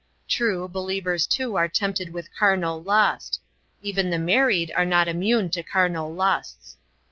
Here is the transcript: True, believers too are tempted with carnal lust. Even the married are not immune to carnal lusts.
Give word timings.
True, 0.27 0.67
believers 0.67 1.27
too 1.27 1.55
are 1.57 1.67
tempted 1.67 2.11
with 2.11 2.33
carnal 2.33 2.81
lust. 2.81 3.39
Even 3.83 4.09
the 4.09 4.17
married 4.17 4.73
are 4.75 4.83
not 4.83 5.07
immune 5.07 5.51
to 5.51 5.61
carnal 5.61 6.11
lusts. 6.11 6.77